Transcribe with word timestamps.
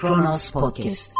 Kronos 0.00 0.50
Podcast. 0.50 1.12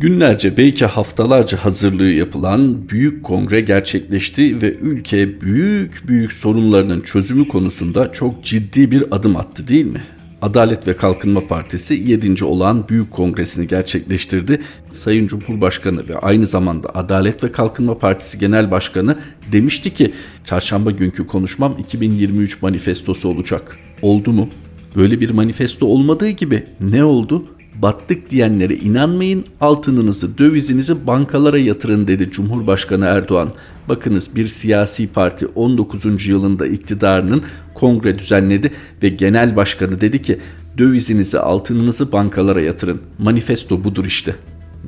Günlerce 0.00 0.56
belki 0.56 0.86
haftalarca 0.86 1.64
hazırlığı 1.64 2.10
yapılan 2.10 2.88
büyük 2.88 3.24
kongre 3.24 3.60
gerçekleşti 3.60 4.62
ve 4.62 4.74
ülke 4.74 5.40
büyük 5.40 6.08
büyük 6.08 6.32
sorunlarının 6.32 7.00
çözümü 7.00 7.48
konusunda 7.48 8.12
çok 8.12 8.44
ciddi 8.44 8.90
bir 8.90 9.04
adım 9.10 9.36
attı 9.36 9.68
değil 9.68 9.86
mi? 9.86 10.02
Adalet 10.42 10.88
ve 10.88 10.96
Kalkınma 10.96 11.46
Partisi 11.46 11.94
7. 11.94 12.44
olan 12.44 12.88
büyük 12.88 13.10
kongresini 13.10 13.66
gerçekleştirdi. 13.66 14.60
Sayın 14.90 15.26
Cumhurbaşkanı 15.26 16.08
ve 16.08 16.18
aynı 16.18 16.46
zamanda 16.46 16.88
Adalet 16.94 17.44
ve 17.44 17.52
Kalkınma 17.52 17.98
Partisi 17.98 18.38
Genel 18.38 18.70
Başkanı 18.70 19.18
demişti 19.52 19.94
ki 19.94 20.12
çarşamba 20.44 20.90
günkü 20.90 21.26
konuşmam 21.26 21.76
2023 21.78 22.62
manifestosu 22.62 23.28
olacak. 23.28 23.78
Oldu 24.02 24.32
mu? 24.32 24.48
Böyle 24.96 25.20
bir 25.20 25.30
manifesto 25.30 25.86
olmadığı 25.86 26.30
gibi 26.30 26.66
ne 26.80 27.04
oldu? 27.04 27.44
Battık 27.82 28.30
diyenlere 28.30 28.74
inanmayın, 28.74 29.44
altınınızı, 29.60 30.38
dövizinizi 30.38 31.06
bankalara 31.06 31.58
yatırın 31.58 32.06
dedi 32.06 32.30
Cumhurbaşkanı 32.30 33.04
Erdoğan. 33.04 33.52
Bakınız 33.88 34.36
bir 34.36 34.46
siyasi 34.46 35.12
parti 35.12 35.46
19. 35.46 36.26
yılında 36.26 36.66
iktidarının 36.66 37.42
kongre 37.74 38.18
düzenledi 38.18 38.70
ve 39.02 39.08
genel 39.08 39.56
başkanı 39.56 40.00
dedi 40.00 40.22
ki 40.22 40.38
dövizinizi, 40.78 41.38
altınınızı 41.38 42.12
bankalara 42.12 42.60
yatırın. 42.60 43.00
Manifesto 43.18 43.84
budur 43.84 44.04
işte. 44.04 44.34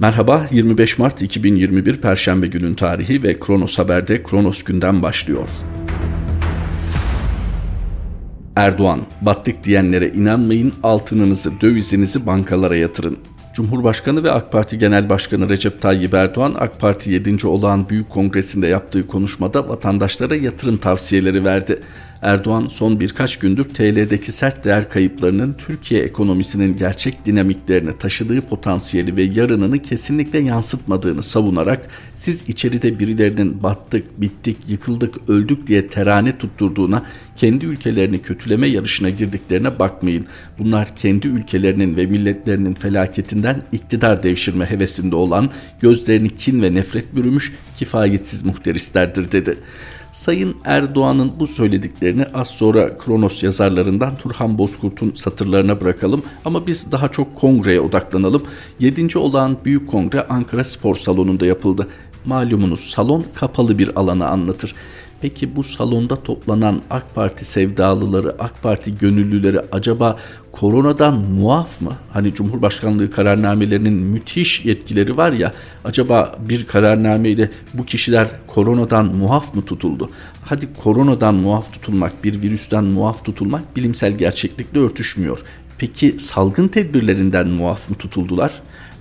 Merhaba 0.00 0.46
25 0.50 0.98
Mart 0.98 1.22
2021 1.22 1.96
Perşembe 1.96 2.46
günün 2.46 2.74
tarihi 2.74 3.22
ve 3.22 3.40
Kronos 3.40 3.78
Haber'de 3.78 4.22
Kronos 4.22 4.62
günden 4.62 5.02
başlıyor. 5.02 5.48
Erdoğan, 8.56 9.00
battık 9.20 9.64
diyenlere 9.64 10.08
inanmayın, 10.08 10.72
altınınızı, 10.82 11.60
dövizinizi 11.60 12.26
bankalara 12.26 12.76
yatırın. 12.76 13.18
Cumhurbaşkanı 13.54 14.24
ve 14.24 14.30
AK 14.30 14.52
Parti 14.52 14.78
Genel 14.78 15.08
Başkanı 15.08 15.48
Recep 15.48 15.82
Tayyip 15.82 16.14
Erdoğan, 16.14 16.54
AK 16.58 16.80
Parti 16.80 17.12
7. 17.12 17.46
olağan 17.46 17.88
büyük 17.88 18.10
kongresinde 18.10 18.66
yaptığı 18.66 19.06
konuşmada 19.06 19.68
vatandaşlara 19.68 20.36
yatırım 20.36 20.76
tavsiyeleri 20.76 21.44
verdi. 21.44 21.82
Erdoğan 22.22 22.66
son 22.66 23.00
birkaç 23.00 23.38
gündür 23.38 23.64
TL'deki 23.64 24.32
sert 24.32 24.64
değer 24.64 24.90
kayıplarının 24.90 25.52
Türkiye 25.52 26.02
ekonomisinin 26.02 26.76
gerçek 26.76 27.26
dinamiklerini 27.26 27.98
taşıdığı 27.98 28.40
potansiyeli 28.40 29.16
ve 29.16 29.22
yarınını 29.22 29.78
kesinlikle 29.78 30.38
yansıtmadığını 30.38 31.22
savunarak 31.22 31.88
siz 32.16 32.48
içeride 32.48 32.98
birilerinin 32.98 33.62
battık, 33.62 34.20
bittik, 34.20 34.56
yıkıldık, 34.68 35.28
öldük 35.28 35.66
diye 35.66 35.88
terane 35.88 36.38
tutturduğuna, 36.38 37.02
kendi 37.36 37.66
ülkelerini 37.66 38.22
kötüleme 38.22 38.66
yarışına 38.66 39.10
girdiklerine 39.10 39.78
bakmayın. 39.78 40.26
Bunlar 40.58 40.96
kendi 40.96 41.28
ülkelerinin 41.28 41.96
ve 41.96 42.06
milletlerinin 42.06 42.74
felaketinden 42.74 43.62
iktidar 43.72 44.22
devşirme 44.22 44.64
hevesinde 44.70 45.16
olan, 45.16 45.50
gözlerini 45.80 46.34
kin 46.34 46.62
ve 46.62 46.74
nefret 46.74 47.16
bürümüş 47.16 47.52
kifayetsiz 47.76 48.44
muhterislerdir 48.44 49.32
dedi. 49.32 49.56
Sayın 50.16 50.56
Erdoğan'ın 50.64 51.32
bu 51.40 51.46
söylediklerini 51.46 52.24
az 52.34 52.48
sonra 52.48 52.96
Kronos 52.98 53.42
yazarlarından 53.42 54.16
Turhan 54.16 54.58
Bozkurt'un 54.58 55.12
satırlarına 55.14 55.80
bırakalım 55.80 56.22
ama 56.44 56.66
biz 56.66 56.92
daha 56.92 57.08
çok 57.08 57.34
kongreye 57.34 57.80
odaklanalım. 57.80 58.42
7. 58.80 59.18
olan 59.18 59.56
Büyük 59.64 59.88
Kongre 59.88 60.26
Ankara 60.28 60.64
Spor 60.64 60.94
Salonu'nda 60.94 61.46
yapıldı. 61.46 61.88
Malumunuz 62.24 62.80
salon 62.80 63.24
kapalı 63.34 63.78
bir 63.78 63.96
alanı 63.96 64.28
anlatır. 64.28 64.74
Peki 65.20 65.56
bu 65.56 65.62
salonda 65.62 66.22
toplanan 66.22 66.82
AK 66.90 67.14
Parti 67.14 67.44
sevdalıları, 67.44 68.36
AK 68.38 68.62
Parti 68.62 68.98
gönüllüleri 68.98 69.60
acaba 69.72 70.16
koronadan 70.52 71.14
muaf 71.14 71.80
mı? 71.80 71.92
Hani 72.12 72.34
Cumhurbaşkanlığı 72.34 73.10
kararnamelerinin 73.10 73.92
müthiş 73.92 74.64
yetkileri 74.64 75.16
var 75.16 75.32
ya, 75.32 75.52
acaba 75.84 76.36
bir 76.48 76.66
kararnameyle 76.66 77.50
bu 77.74 77.86
kişiler 77.86 78.28
koronadan 78.46 79.06
muaf 79.06 79.54
mı 79.54 79.64
tutuldu? 79.64 80.10
Hadi 80.44 80.68
koronadan 80.82 81.34
muaf 81.34 81.72
tutulmak, 81.72 82.24
bir 82.24 82.42
virüsten 82.42 82.84
muaf 82.84 83.24
tutulmak 83.24 83.76
bilimsel 83.76 84.12
gerçeklikle 84.12 84.80
örtüşmüyor. 84.80 85.38
Peki 85.78 86.18
salgın 86.18 86.68
tedbirlerinden 86.68 87.48
muaf 87.48 87.90
mı 87.90 87.96
tutuldular? 87.96 88.52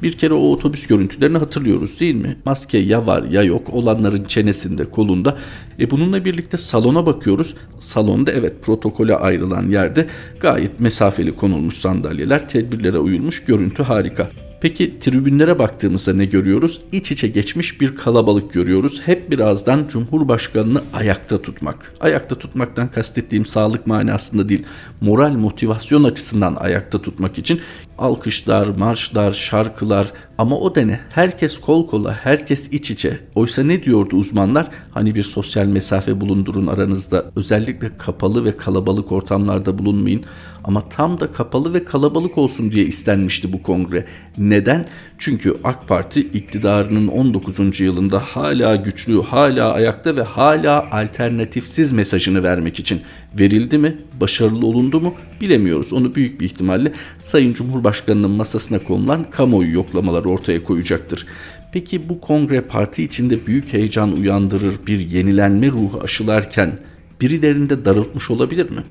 Bir 0.05 0.11
kere 0.11 0.33
o 0.33 0.51
otobüs 0.51 0.87
görüntülerini 0.87 1.37
hatırlıyoruz 1.37 1.99
değil 1.99 2.15
mi? 2.15 2.37
Maske 2.45 2.77
ya 2.77 3.07
var 3.07 3.23
ya 3.23 3.43
yok 3.43 3.69
olanların 3.73 4.23
çenesinde 4.23 4.85
kolunda. 4.85 5.37
E 5.79 5.91
bununla 5.91 6.25
birlikte 6.25 6.57
salona 6.57 7.05
bakıyoruz. 7.05 7.55
Salonda 7.79 8.31
evet 8.31 8.63
protokole 8.63 9.15
ayrılan 9.15 9.69
yerde 9.69 10.07
gayet 10.39 10.79
mesafeli 10.79 11.35
konulmuş 11.35 11.75
sandalyeler 11.75 12.49
tedbirlere 12.49 12.97
uyulmuş 12.97 13.45
görüntü 13.45 13.83
harika. 13.83 14.29
Peki 14.61 14.99
tribünlere 14.99 15.59
baktığımızda 15.59 16.13
ne 16.13 16.25
görüyoruz? 16.25 16.81
İç 16.91 17.11
içe 17.11 17.27
geçmiş 17.27 17.81
bir 17.81 17.95
kalabalık 17.95 18.53
görüyoruz. 18.53 19.01
Hep 19.05 19.31
birazdan 19.31 19.87
Cumhurbaşkanını 19.87 20.81
ayakta 20.93 21.41
tutmak. 21.41 21.93
Ayakta 21.99 22.35
tutmaktan 22.35 22.87
kastettiğim 22.87 23.45
sağlık 23.45 23.87
manasında 23.87 24.49
değil, 24.49 24.63
moral 25.01 25.31
motivasyon 25.31 26.03
açısından 26.03 26.55
ayakta 26.55 27.01
tutmak 27.01 27.37
için 27.37 27.61
alkışlar, 27.97 28.67
marşlar, 28.67 29.31
şarkılar 29.31 30.11
ama 30.37 30.59
o 30.59 30.75
dene 30.75 30.99
herkes 31.09 31.59
kol 31.59 31.87
kola, 31.87 32.13
herkes 32.13 32.67
iç 32.73 32.91
içe. 32.91 33.19
Oysa 33.35 33.63
ne 33.63 33.83
diyordu 33.83 34.15
uzmanlar? 34.15 34.67
Hani 34.91 35.15
bir 35.15 35.23
sosyal 35.23 35.65
mesafe 35.65 36.21
bulundurun 36.21 36.67
aranızda. 36.67 37.31
Özellikle 37.35 37.97
kapalı 37.97 38.45
ve 38.45 38.57
kalabalık 38.57 39.11
ortamlarda 39.11 39.77
bulunmayın. 39.77 40.23
Ama 40.67 40.89
tam 40.89 41.19
da 41.19 41.31
kapalı 41.31 41.73
ve 41.73 41.83
kalabalık 41.83 42.37
olsun 42.37 42.71
diye 42.71 42.85
istenmişti 42.85 43.53
bu 43.53 43.63
kongre. 43.63 44.05
Neden? 44.37 44.85
Çünkü 45.17 45.57
AK 45.63 45.87
Parti 45.87 46.19
iktidarının 46.19 47.07
19. 47.07 47.79
yılında 47.79 48.19
hala 48.19 48.75
güçlü, 48.75 49.21
hala 49.21 49.73
ayakta 49.73 50.15
ve 50.15 50.23
hala 50.23 50.91
alternatifsiz 50.91 51.91
mesajını 51.91 52.43
vermek 52.43 52.79
için 52.79 53.01
verildi 53.39 53.77
mi? 53.77 53.97
Başarılı 54.21 54.65
olundu 54.65 55.01
mu? 55.01 55.13
Bilemiyoruz. 55.41 55.93
Onu 55.93 56.15
büyük 56.15 56.41
bir 56.41 56.45
ihtimalle 56.45 56.91
Sayın 57.23 57.53
Cumhurbaşkanı'nın 57.53 58.31
masasına 58.31 58.79
konulan 58.79 59.23
kamuoyu 59.23 59.73
yoklamaları 59.73 60.29
ortaya 60.29 60.63
koyacaktır. 60.63 61.25
Peki 61.73 62.09
bu 62.09 62.21
kongre 62.21 62.61
parti 62.61 63.03
içinde 63.03 63.45
büyük 63.45 63.73
heyecan 63.73 64.11
uyandırır 64.11 64.73
bir 64.87 64.99
yenilenme 64.99 65.67
ruhu 65.67 66.01
aşılarken 66.03 66.79
birilerinde 67.21 67.85
darıltmış 67.85 68.31
olabilir 68.31 68.69
mi? 68.69 68.83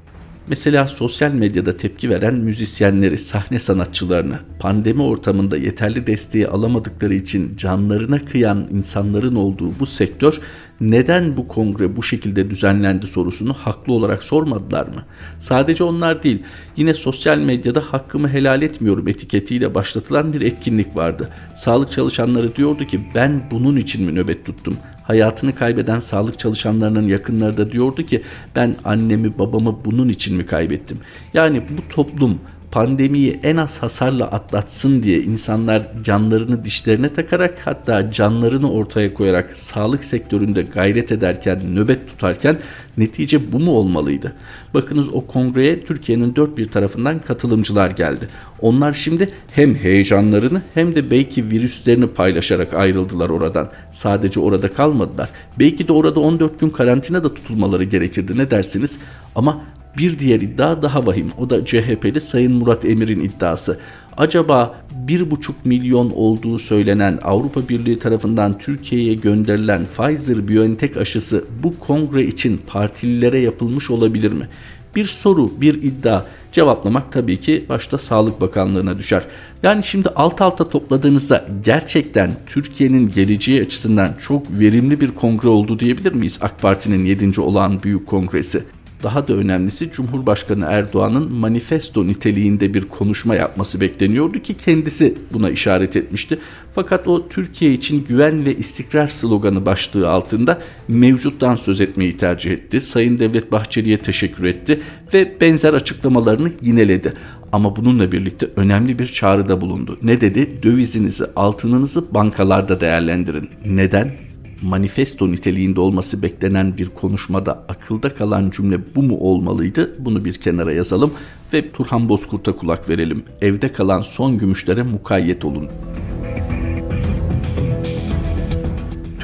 Mesela 0.49 0.87
sosyal 0.87 1.31
medyada 1.31 1.77
tepki 1.77 2.11
veren 2.11 2.35
müzisyenleri, 2.35 3.19
sahne 3.19 3.59
sanatçılarını, 3.59 4.39
pandemi 4.59 5.03
ortamında 5.03 5.57
yeterli 5.57 6.07
desteği 6.07 6.49
alamadıkları 6.49 7.15
için 7.15 7.57
canlarına 7.57 8.25
kıyan 8.25 8.69
insanların 8.71 9.35
olduğu 9.35 9.79
bu 9.81 9.87
sektör 9.87 10.41
neden 10.81 11.37
bu 11.37 11.49
kongre 11.49 11.97
bu 11.97 12.03
şekilde 12.03 12.51
düzenlendi 12.51 13.07
sorusunu 13.07 13.53
haklı 13.53 13.93
olarak 13.93 14.23
sormadılar 14.23 14.87
mı? 14.87 15.05
Sadece 15.39 15.85
onlar 15.85 16.23
değil, 16.23 16.43
yine 16.77 16.95
sosyal 16.95 17.39
medyada 17.39 17.81
hakkımı 17.81 18.29
helal 18.29 18.63
etmiyorum 18.63 19.09
etiketiyle 19.09 19.75
başlatılan 19.75 20.33
bir 20.33 20.41
etkinlik 20.41 20.97
vardı. 20.97 21.29
Sağlık 21.55 21.93
çalışanları 21.93 22.57
diyordu 22.57 22.87
ki 22.87 23.01
ben 23.15 23.43
bunun 23.51 23.77
için 23.77 24.05
mi 24.05 24.15
nöbet 24.15 24.45
tuttum? 24.45 24.77
Hayatını 25.05 25.55
kaybeden 25.55 25.99
sağlık 25.99 26.39
çalışanlarının 26.39 27.09
yakınları 27.09 27.57
da 27.57 27.73
diyordu 27.73 28.03
ki 28.03 28.23
ben 28.57 28.77
annemi 28.85 29.39
babamı 29.39 29.77
bunun 29.85 30.09
için 30.09 30.37
mi 30.37 30.47
kaybettim? 30.47 30.99
Yani 31.35 31.63
bu 31.71 31.95
toplum 31.95 32.41
pandemiyi 32.75 33.41
en 33.43 33.57
az 33.57 33.83
hasarla 33.83 34.25
atlatsın 34.25 35.03
diye 35.03 35.21
insanlar 35.21 35.83
canlarını 36.03 36.65
dişlerine 36.65 37.09
takarak 37.09 37.59
hatta 37.65 38.13
canlarını 38.13 38.73
ortaya 38.73 39.15
koyarak 39.15 39.51
sağlık 39.51 40.05
sektöründe 40.05 40.63
gayret 40.63 41.13
ederken, 41.13 41.61
nöbet 41.75 42.09
tutarken 42.09 42.59
netice 42.99 43.53
bu 43.53 43.59
mu 43.59 43.71
olmalıydı? 43.71 44.33
Bakınız 44.75 45.09
o 45.09 45.27
kongreye 45.27 45.85
Türkiye'nin 45.85 46.37
dört 46.37 46.59
bir 46.59 46.71
tarafından 46.71 47.19
katılımcılar 47.19 47.91
geldi. 47.91 48.29
Onlar 48.61 48.93
şimdi 48.93 49.29
hem 49.53 49.75
heyecanlarını 49.75 50.63
hem 50.75 50.95
de 50.95 51.11
belki 51.11 51.51
virüslerini 51.51 52.07
paylaşarak 52.07 52.75
ayrıldılar 52.75 53.31
oradan. 53.31 53.71
Sadece 53.93 54.41
orada 54.41 54.73
kalmadılar. 54.73 55.29
Belki 55.59 55.89
de 55.89 55.93
orada 55.93 56.21
14 56.21 56.61
gün 56.61 56.71
karantina 56.71 57.25
da 57.25 57.35
tutulmaları 57.35 57.85
gerekirdi 57.85 58.39
ne 58.39 58.51
dersiniz? 58.51 58.99
Ama 59.35 59.61
bir 59.99 60.19
diğer 60.19 60.41
iddia 60.41 60.83
daha 60.83 61.07
vahim. 61.07 61.31
O 61.39 61.51
da 61.51 61.65
CHP'li 61.65 62.21
Sayın 62.21 62.53
Murat 62.53 62.85
Emir'in 62.85 63.21
iddiası. 63.21 63.79
Acaba 64.17 64.75
1,5 65.07 65.53
milyon 65.65 66.11
olduğu 66.11 66.59
söylenen 66.59 67.19
Avrupa 67.23 67.69
Birliği 67.69 67.99
tarafından 67.99 68.59
Türkiye'ye 68.59 69.15
gönderilen 69.15 69.87
Pfizer-BioNTech 69.97 70.99
aşısı 70.99 71.45
bu 71.63 71.79
kongre 71.79 72.25
için 72.25 72.61
partililere 72.67 73.41
yapılmış 73.41 73.91
olabilir 73.91 74.33
mi? 74.33 74.49
Bir 74.97 75.05
soru, 75.05 75.61
bir 75.61 75.83
iddia 75.83 76.23
cevaplamak 76.53 77.13
tabii 77.13 77.41
ki 77.41 77.65
başta 77.69 77.99
Sağlık 77.99 78.41
Bakanlığı'na 78.41 78.99
düşer. 78.99 79.23
Yani 79.63 79.83
şimdi 79.83 80.09
alt 80.09 80.41
alta 80.41 80.69
topladığınızda 80.69 81.45
gerçekten 81.65 82.33
Türkiye'nin 82.47 83.11
geleceği 83.11 83.63
açısından 83.63 84.15
çok 84.19 84.61
verimli 84.61 85.01
bir 85.01 85.11
kongre 85.11 85.49
oldu 85.49 85.79
diyebilir 85.79 86.13
miyiz 86.13 86.39
AK 86.43 86.63
Parti'nin 86.63 87.05
7. 87.05 87.41
olan 87.41 87.83
büyük 87.83 88.07
kongresi? 88.07 88.65
Daha 89.05 89.29
da 89.29 89.33
önemlisi 89.33 89.91
Cumhurbaşkanı 89.91 90.65
Erdoğan'ın 90.69 91.33
manifesto 91.33 92.07
niteliğinde 92.07 92.75
bir 92.75 92.85
konuşma 92.89 93.35
yapması 93.35 93.81
bekleniyordu 93.81 94.39
ki 94.39 94.55
kendisi 94.55 95.15
buna 95.33 95.51
işaret 95.51 95.97
etmişti. 95.97 96.39
Fakat 96.75 97.09
o 97.09 97.29
Türkiye 97.29 97.73
için 97.73 98.05
güven 98.09 98.45
ve 98.45 98.57
istikrar 98.57 99.07
sloganı 99.07 99.67
başlığı 99.67 100.11
altında 100.11 100.59
mevcuttan 100.89 101.57
söz 101.57 101.81
etmeyi 101.81 102.17
tercih 102.17 102.51
etti. 102.51 102.81
Sayın 102.81 103.19
Devlet 103.19 103.53
Bahçeli'ye 103.53 103.99
teşekkür 103.99 104.45
etti 104.45 104.81
ve 105.15 105.41
benzer 105.41 105.75
açıklamalarını 105.75 106.51
yineledi. 106.63 107.13
Ama 107.53 107.77
bununla 107.77 108.13
birlikte 108.13 108.51
önemli 108.57 108.99
bir 108.99 109.07
çağrıda 109.07 109.61
bulundu. 109.61 109.99
Ne 110.03 110.21
dedi? 110.21 110.63
Dövizinizi, 110.63 111.25
altınınızı 111.37 112.15
bankalarda 112.15 112.81
değerlendirin. 112.81 113.51
Neden? 113.67 114.34
Manifesto 114.63 115.33
niteliğinde 115.33 115.81
olması 115.81 116.23
beklenen 116.23 116.77
bir 116.77 116.87
konuşmada 116.87 117.65
akılda 117.69 118.15
kalan 118.15 118.51
cümle 118.51 118.95
bu 118.95 119.03
mu 119.03 119.17
olmalıydı? 119.17 119.95
Bunu 119.99 120.25
bir 120.25 120.35
kenara 120.35 120.73
yazalım 120.73 121.13
ve 121.53 121.73
Turhan 121.73 122.09
Bozkurt'a 122.09 122.53
kulak 122.53 122.89
verelim. 122.89 123.23
Evde 123.41 123.73
kalan 123.73 124.03
son 124.03 124.39
gümüşlere 124.39 124.83
mukayyet 124.83 125.45
olun. 125.45 125.69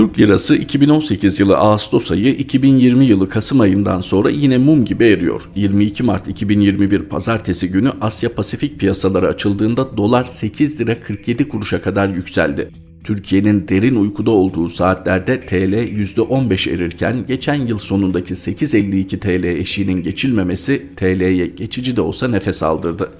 Türk 0.00 0.18
lirası 0.18 0.56
2018 0.56 1.40
yılı 1.40 1.56
Ağustos 1.56 2.10
ayı 2.10 2.34
2020 2.34 3.04
yılı 3.04 3.28
Kasım 3.28 3.60
ayından 3.60 4.00
sonra 4.00 4.30
yine 4.30 4.58
mum 4.58 4.84
gibi 4.84 5.04
eriyor. 5.04 5.50
22 5.54 6.02
Mart 6.02 6.28
2021 6.28 7.02
pazartesi 7.02 7.68
günü 7.68 7.92
Asya 8.00 8.34
Pasifik 8.34 8.80
piyasaları 8.80 9.28
açıldığında 9.28 9.96
dolar 9.96 10.24
8 10.24 10.80
lira 10.80 11.00
47 11.02 11.48
kuruşa 11.48 11.82
kadar 11.82 12.08
yükseldi. 12.08 12.70
Türkiye'nin 13.04 13.68
derin 13.68 13.96
uykuda 13.96 14.30
olduğu 14.30 14.68
saatlerde 14.68 15.46
TL 15.46 15.74
%15 15.74 16.74
erirken 16.74 17.26
geçen 17.28 17.54
yıl 17.54 17.78
sonundaki 17.78 18.34
8.52 18.34 19.18
TL 19.18 19.44
eşiğinin 19.44 20.02
geçilmemesi 20.02 20.86
TL'ye 20.96 21.46
geçici 21.46 21.96
de 21.96 22.00
olsa 22.00 22.28
nefes 22.28 22.62
aldırdı. 22.62 23.10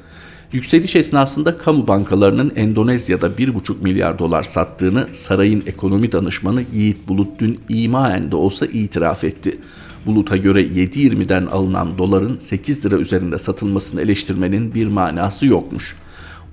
Yükseliş 0.53 0.97
esnasında 0.97 1.57
kamu 1.57 1.89
bankalarının 1.89 2.53
Endonezya'da 2.57 3.27
1,5 3.27 3.83
milyar 3.83 4.19
dolar 4.19 4.43
sattığını 4.43 5.09
sarayın 5.13 5.63
ekonomi 5.67 6.13
danışmanı 6.13 6.63
Yiğit 6.73 7.09
Bulut 7.09 7.39
dün 7.39 7.59
imaen 7.69 8.31
de 8.31 8.37
olsa 8.37 8.67
itiraf 8.67 9.25
etti. 9.25 9.59
Bulut'a 10.07 10.37
göre 10.37 10.63
7.20'den 10.63 11.47
alınan 11.47 11.99
doların 11.99 12.39
8 12.39 12.87
lira 12.87 12.97
üzerinde 12.97 13.39
satılmasını 13.39 14.03
eleştirmenin 14.03 14.75
bir 14.75 14.87
manası 14.87 15.47
yokmuş.'' 15.47 16.10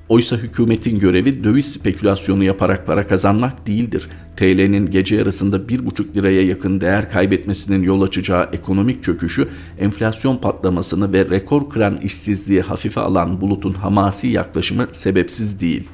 Oysa 0.10 0.36
hükümetin 0.36 1.00
görevi 1.00 1.44
döviz 1.44 1.74
spekülasyonu 1.74 2.44
yaparak 2.44 2.88
para 2.88 3.08
kazanmak 3.08 3.68
değildir. 3.68 4.10
TL'nin 4.38 4.92
gece 4.92 5.16
yarısında 5.16 5.58
1,5 5.58 6.16
liraya 6.16 6.42
yakın 6.42 6.82
değer 6.82 7.10
kaybetmesinin 7.10 7.84
yol 7.84 8.02
açacağı 8.02 8.50
ekonomik 8.54 9.04
çöküşü, 9.04 9.48
enflasyon 9.80 10.38
patlamasını 10.38 11.14
ve 11.14 11.30
rekor 11.30 11.70
kıran 11.70 11.98
işsizliği 11.98 12.62
hafife 12.62 13.02
alan 13.02 13.42
bulutun 13.42 13.74
hamasi 13.74 14.28
yaklaşımı 14.28 14.88
sebepsiz 14.92 15.62
değil. 15.62 15.88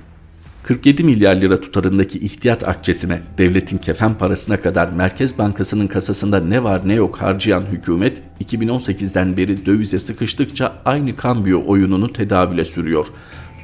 47 0.64 1.04
milyar 1.04 1.36
lira 1.36 1.62
tutarındaki 1.62 2.20
ihtiyat 2.20 2.68
akçesine, 2.68 3.22
devletin 3.38 3.78
kefen 3.78 4.18
parasına 4.18 4.62
kadar 4.62 4.90
Merkez 4.90 5.38
Bankası'nın 5.38 5.88
kasasında 5.88 6.40
ne 6.40 6.64
var 6.64 6.82
ne 6.86 6.94
yok 6.94 7.18
harcayan 7.18 7.62
hükümet 7.62 8.22
2018'den 8.46 9.38
beri 9.38 9.66
dövize 9.66 10.00
sıkıştıkça 10.00 10.74
aynı 10.86 11.16
kambiyo 11.16 11.64
oyununu 11.68 12.14
tedavüle 12.14 12.66
sürüyor 12.66 13.08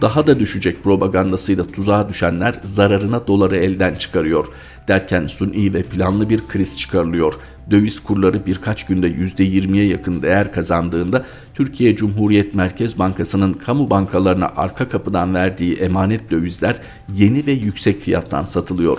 daha 0.02 0.28
da 0.28 0.40
düşecek 0.40 0.84
propagandasıyla 0.84 1.64
tuzağa 1.64 2.10
düşenler 2.10 2.56
zararına 2.64 3.28
doları 3.28 3.58
elden 3.58 3.96
çıkarıyor. 3.96 4.48
Derken 4.88 5.28
suni 5.28 5.74
ve 5.74 5.84
planlı 5.84 6.30
bir 6.30 6.48
kriz 6.48 6.80
çıkarılıyor. 6.80 7.34
Döviz 7.72 8.00
kurları 8.00 8.46
birkaç 8.46 8.86
günde 8.86 9.08
%20'ye 9.08 9.86
yakın 9.86 10.22
değer 10.22 10.54
kazandığında 10.54 11.26
Türkiye 11.54 11.96
Cumhuriyet 11.96 12.56
Merkez 12.56 13.00
Bankası'nın 13.00 13.54
kamu 13.54 13.90
bankalarına 13.90 14.52
arka 14.58 14.90
kapıdan 14.90 15.34
verdiği 15.34 15.76
emanet 15.76 16.32
dövizler 16.32 16.76
yeni 17.14 17.46
ve 17.46 17.52
yüksek 17.52 18.02
fiyattan 18.02 18.44
satılıyor. 18.44 18.98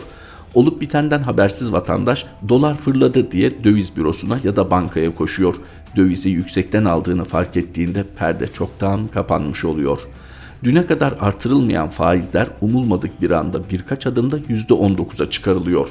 Olup 0.54 0.80
bitenden 0.80 1.20
habersiz 1.20 1.72
vatandaş 1.72 2.26
dolar 2.48 2.74
fırladı 2.74 3.30
diye 3.30 3.64
döviz 3.64 3.96
bürosuna 3.96 4.38
ya 4.44 4.56
da 4.56 4.70
bankaya 4.70 5.14
koşuyor. 5.14 5.54
Dövizi 5.96 6.30
yüksekten 6.30 6.84
aldığını 6.84 7.24
fark 7.24 7.56
ettiğinde 7.56 8.04
perde 8.18 8.46
çoktan 8.46 9.06
kapanmış 9.06 9.64
oluyor.'' 9.64 10.08
Düne 10.64 10.86
kadar 10.86 11.14
artırılmayan 11.20 11.88
faizler 11.88 12.46
umulmadık 12.60 13.22
bir 13.22 13.30
anda 13.30 13.70
birkaç 13.70 14.06
adımda 14.06 14.38
%19'a 14.38 15.30
çıkarılıyor. 15.30 15.88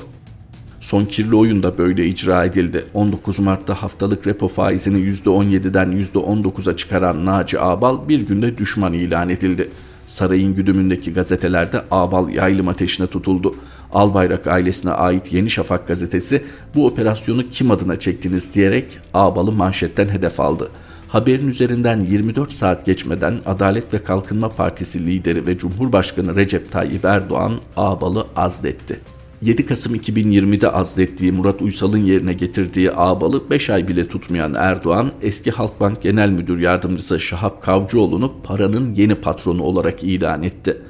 Son 0.82 1.06
kirli 1.06 1.36
oyun 1.36 1.64
da 1.64 1.78
böyle 1.78 2.08
icra 2.08 2.46
edildi. 2.46 2.86
19 2.94 3.40
Mart'ta 3.40 3.74
haftalık 3.74 4.28
repo 4.28 4.48
faizini 4.48 4.98
%17'den 4.98 5.92
%19'a 5.92 6.78
çıkaran 6.78 7.26
Naci 7.26 7.60
Ağbal 7.60 8.10
bir 8.10 8.22
günde 8.22 8.58
düşman 8.58 8.94
ilan 8.94 9.30
edildi. 9.30 9.70
Sarayın 10.08 10.56
güdümündeki 10.56 11.14
gazetelerde 11.14 11.82
Ağbal 11.92 12.30
yaylım 12.30 12.68
ateşine 12.68 13.08
tutuldu. 13.08 13.56
Albayrak 13.94 14.48
ailesine 14.48 14.92
ait 14.92 15.34
Yeni 15.34 15.50
Şafak 15.50 15.88
gazetesi 15.88 16.44
bu 16.76 16.86
operasyonu 16.86 17.50
kim 17.50 17.72
adına 17.72 17.96
çektiniz 17.96 18.54
diyerek 18.54 19.00
Ağbal'ı 19.14 19.52
manşetten 19.52 20.10
hedef 20.10 20.40
aldı. 20.40 20.70
Haberin 21.10 21.48
üzerinden 21.48 22.00
24 22.00 22.54
saat 22.54 22.86
geçmeden 22.86 23.42
Adalet 23.46 23.94
ve 23.94 24.04
Kalkınma 24.04 24.50
Partisi 24.50 25.06
lideri 25.06 25.48
ve 25.48 25.58
Cumhurbaşkanı 25.58 26.36
Recep 26.36 26.72
Tayyip 26.72 27.06
Erdoğan 27.06 27.54
Ağbal'ı 27.78 28.26
azletti. 28.36 29.00
7 29.42 29.66
Kasım 29.66 29.96
2020'de 29.96 30.70
azlettiği 30.70 31.32
Murat 31.32 31.62
Uysal'ın 31.62 31.98
yerine 31.98 32.34
getirdiği 32.34 32.92
Ağbal'ı 32.92 33.50
5 33.50 33.70
ay 33.70 33.88
bile 33.88 34.08
tutmayan 34.08 34.54
Erdoğan, 34.54 35.12
eski 35.22 35.52
Halkbank 35.52 36.02
Genel 36.02 36.30
Müdür 36.30 36.60
Yardımcısı 36.60 37.20
Şahap 37.20 37.64
Kavcıoğlu'nu 37.64 38.34
paranın 38.44 38.96
yeni 38.96 39.16
patronu 39.16 39.64
olarak 39.64 40.04
ilan 40.04 40.44
etti. 40.44 40.82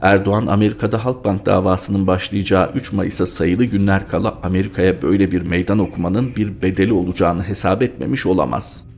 Erdoğan 0.00 0.46
Amerika'da 0.46 1.04
Halkbank 1.04 1.46
davasının 1.46 2.06
başlayacağı 2.06 2.70
3 2.74 2.92
Mayıs'a 2.92 3.26
sayılı 3.26 3.64
günler 3.64 4.08
kala 4.08 4.38
Amerika'ya 4.42 5.02
böyle 5.02 5.30
bir 5.30 5.42
meydan 5.42 5.78
okumanın 5.78 6.36
bir 6.36 6.62
bedeli 6.62 6.92
olacağını 6.92 7.42
hesap 7.42 7.82
etmemiş 7.82 8.26
olamaz. 8.26 8.91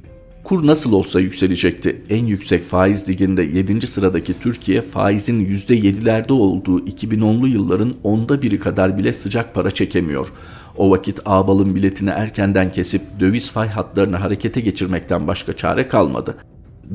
Kur 0.44 0.66
nasıl 0.66 0.92
olsa 0.92 1.20
yükselecekti. 1.20 2.02
En 2.10 2.24
yüksek 2.24 2.64
faiz 2.64 3.08
liginde 3.08 3.42
7. 3.42 3.86
sıradaki 3.86 4.40
Türkiye 4.40 4.82
faizin 4.82 5.46
%7'lerde 5.46 6.32
olduğu 6.32 6.80
2010'lu 6.80 7.48
yılların 7.48 7.94
onda 8.02 8.42
biri 8.42 8.58
kadar 8.58 8.98
bile 8.98 9.12
sıcak 9.12 9.54
para 9.54 9.70
çekemiyor. 9.70 10.32
O 10.76 10.90
vakit 10.90 11.20
ağbalın 11.24 11.74
biletini 11.74 12.10
erkenden 12.10 12.72
kesip 12.72 13.02
döviz 13.20 13.50
fay 13.50 13.68
hatlarını 13.68 14.16
harekete 14.16 14.60
geçirmekten 14.60 15.26
başka 15.26 15.52
çare 15.52 15.88
kalmadı. 15.88 16.36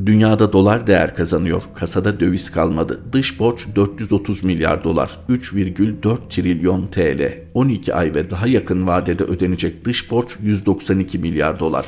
Dünyada 0.05 0.53
dolar 0.53 0.87
değer 0.87 1.15
kazanıyor. 1.15 1.63
Kasada 1.75 2.19
döviz 2.19 2.51
kalmadı. 2.51 2.99
Dış 3.11 3.39
borç 3.39 3.67
430 3.75 4.43
milyar 4.43 4.83
dolar. 4.83 5.19
3,4 5.29 6.17
trilyon 6.29 6.87
TL. 6.87 7.33
12 7.53 7.93
ay 7.93 8.15
ve 8.15 8.29
daha 8.29 8.47
yakın 8.47 8.87
vadede 8.87 9.23
ödenecek 9.23 9.85
dış 9.85 10.11
borç 10.11 10.35
192 10.41 11.19
milyar 11.19 11.59
dolar. 11.59 11.85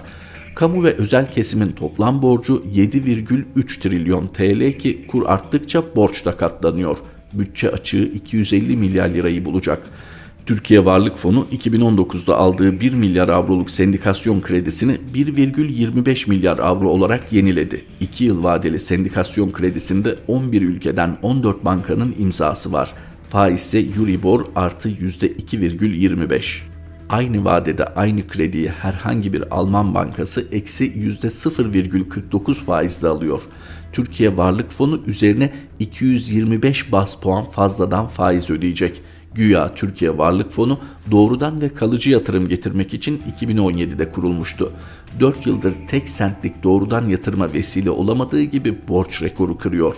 Kamu 0.55 0.83
ve 0.83 0.93
özel 0.93 1.31
kesimin 1.31 1.71
toplam 1.71 2.21
borcu 2.21 2.63
7,3 2.75 3.79
trilyon 3.79 4.27
TL 4.27 4.77
ki 4.77 5.07
kur 5.07 5.23
arttıkça 5.25 5.83
borç 5.95 6.25
da 6.25 6.31
katlanıyor. 6.31 6.97
Bütçe 7.33 7.69
açığı 7.71 8.03
250 8.03 8.77
milyar 8.77 9.09
lirayı 9.09 9.45
bulacak. 9.45 9.89
Türkiye 10.45 10.85
Varlık 10.85 11.17
Fonu 11.17 11.47
2019'da 11.51 12.37
aldığı 12.37 12.79
1 12.79 12.93
milyar 12.93 13.29
avroluk 13.29 13.71
sendikasyon 13.71 14.41
kredisini 14.41 14.97
1,25 15.13 16.29
milyar 16.29 16.59
avro 16.59 16.89
olarak 16.89 17.33
yeniledi. 17.33 17.85
2 17.99 18.23
yıl 18.23 18.43
vadeli 18.43 18.79
sendikasyon 18.79 19.51
kredisinde 19.51 20.15
11 20.27 20.61
ülkeden 20.61 21.17
14 21.21 21.65
bankanın 21.65 22.15
imzası 22.19 22.73
var. 22.73 22.93
Faiz 23.29 23.59
ise 23.59 23.79
Euribor 23.79 24.45
artı 24.55 24.89
%2,25 24.89 26.70
aynı 27.11 27.45
vadede 27.45 27.85
aynı 27.85 28.27
krediyi 28.27 28.69
herhangi 28.69 29.33
bir 29.33 29.43
Alman 29.51 29.95
bankası 29.95 30.47
eksi 30.51 30.91
%0,49 30.93 32.53
faizle 32.53 33.07
alıyor. 33.07 33.41
Türkiye 33.93 34.37
Varlık 34.37 34.71
Fonu 34.71 35.01
üzerine 35.07 35.53
225 35.79 36.91
bas 36.91 37.15
puan 37.15 37.45
fazladan 37.45 38.07
faiz 38.07 38.49
ödeyecek. 38.49 39.01
Güya 39.35 39.75
Türkiye 39.75 40.17
Varlık 40.17 40.51
Fonu 40.51 40.79
doğrudan 41.11 41.61
ve 41.61 41.69
kalıcı 41.69 42.09
yatırım 42.09 42.47
getirmek 42.47 42.93
için 42.93 43.21
2017'de 43.41 44.11
kurulmuştu. 44.11 44.73
4 45.19 45.47
yıldır 45.47 45.73
tek 45.87 46.09
sentlik 46.09 46.63
doğrudan 46.63 47.07
yatırıma 47.07 47.53
vesile 47.53 47.89
olamadığı 47.89 48.43
gibi 48.43 48.75
borç 48.87 49.21
rekoru 49.21 49.57
kırıyor. 49.57 49.95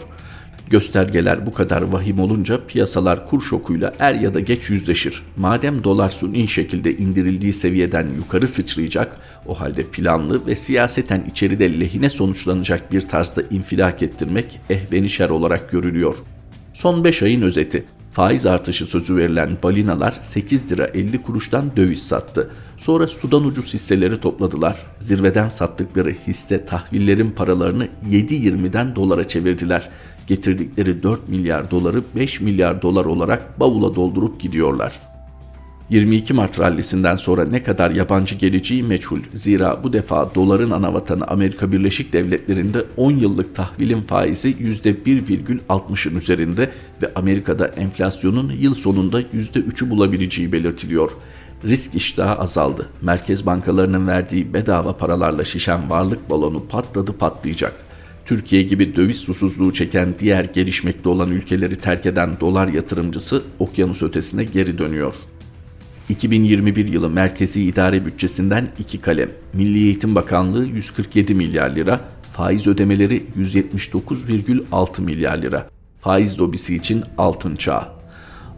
Göstergeler 0.70 1.46
bu 1.46 1.53
kadar 1.53 1.82
vahim 1.82 2.20
olunca 2.20 2.65
piyasalar 2.67 3.29
kur 3.29 3.41
şokuyla 3.41 3.93
er 4.00 4.15
ya 4.15 4.34
da 4.34 4.39
geç 4.39 4.70
yüzleşir. 4.70 5.24
Madem 5.38 5.84
dolar 5.84 6.10
suni 6.10 6.48
şekilde 6.48 6.98
indirildiği 6.98 7.53
seviyeden 7.53 8.08
yukarı 8.17 8.48
sıçrayacak, 8.48 9.17
o 9.48 9.60
halde 9.60 9.84
planlı 9.84 10.48
ve 10.48 10.55
siyaseten 10.55 11.24
içeride 11.32 11.79
lehine 11.79 12.10
sonuçlanacak 12.10 12.91
bir 12.91 13.01
tarzda 13.01 13.41
infilak 13.41 14.03
ettirmek 14.03 14.60
ehvenişer 14.70 15.29
olarak 15.29 15.72
görülüyor. 15.72 16.15
Son 16.74 17.03
5 17.03 17.24
ayın 17.24 17.41
özeti. 17.41 17.86
Faiz 18.13 18.46
artışı 18.46 18.86
sözü 18.86 19.15
verilen 19.15 19.58
balinalar 19.63 20.20
8 20.22 20.72
lira 20.72 20.86
50 20.86 21.22
kuruştan 21.22 21.72
döviz 21.77 22.03
sattı. 22.03 22.50
Sonra 22.77 23.08
sudan 23.08 23.46
ucuz 23.46 23.74
hisseleri 23.74 24.20
topladılar. 24.20 24.77
Zirveden 25.00 25.48
sattıkları 25.48 26.12
hisse 26.12 26.65
tahvillerin 26.65 27.32
paralarını 27.32 27.88
7.20'den 28.10 28.96
dolara 28.96 29.24
çevirdiler. 29.24 29.89
Getirdikleri 30.27 31.03
4 31.03 31.30
milyar 31.30 31.72
doları 31.72 32.03
5 32.15 32.42
milyar 32.42 32.82
dolar 32.82 33.06
olarak 33.06 33.60
bavula 33.60 33.96
doldurup 33.96 34.42
gidiyorlar. 34.42 35.00
22 35.89 36.34
Mart 36.34 36.60
rallisinden 36.60 37.15
sonra 37.15 37.46
ne 37.46 37.63
kadar 37.63 37.92
yabancı 37.92 38.36
geleceği 38.36 38.84
meçhul. 38.84 39.20
Zira 39.34 39.84
bu 39.84 39.94
defa 39.94 40.36
doların 40.36 40.72
anavatanı 40.72 41.27
Amerika 41.27 41.72
Birleşik 41.72 42.13
Devletleri'nde 42.13 42.84
10 42.98 43.12
yıllık 43.12 43.56
tahvilin 43.56 44.01
faizi 44.01 44.51
%1,60'ın 44.53 46.15
üzerinde 46.15 46.72
ve 47.01 47.12
Amerika'da 47.15 47.68
enflasyonun 47.68 48.51
yıl 48.51 48.74
sonunda 48.74 49.22
%3'ü 49.22 49.89
bulabileceği 49.89 50.51
belirtiliyor. 50.51 51.12
Risk 51.63 51.96
iştahı 51.96 52.39
azaldı. 52.39 52.89
Merkez 53.01 53.46
bankalarının 53.46 54.08
verdiği 54.08 54.53
bedava 54.53 54.98
paralarla 54.98 55.44
şişen 55.44 55.89
varlık 55.89 56.30
balonu 56.30 56.65
patladı 56.68 57.13
patlayacak. 57.13 57.92
Türkiye 58.25 58.62
gibi 58.62 58.96
döviz 58.96 59.18
susuzluğu 59.18 59.74
çeken 59.74 60.15
diğer 60.20 60.46
gelişmekte 60.46 61.10
olan 61.10 61.32
ülkeleri 61.32 61.75
terk 61.75 62.06
eden 62.06 62.39
dolar 62.39 62.68
yatırımcısı 62.68 63.44
okyanus 63.60 64.01
ötesine 64.01 64.44
geri 64.44 64.77
dönüyor. 64.77 65.13
2021 66.10 66.88
yılı 66.88 67.10
merkezi 67.10 67.63
idare 67.63 68.06
bütçesinden 68.06 68.68
iki 68.80 69.01
kalem. 69.01 69.30
Milli 69.53 69.77
Eğitim 69.77 70.15
Bakanlığı 70.15 70.65
147 70.65 71.36
milyar 71.36 71.70
lira, 71.75 72.01
faiz 72.34 72.68
ödemeleri 72.68 73.24
179,6 73.38 75.01
milyar 75.01 75.38
lira. 75.38 75.70
Faiz 76.01 76.39
lobisi 76.39 76.75
için 76.75 77.03
altın 77.18 77.56
çağ. 77.56 78.02